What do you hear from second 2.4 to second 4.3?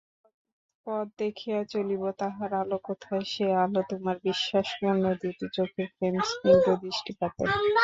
আলো কোথায়–সে আলো তোমার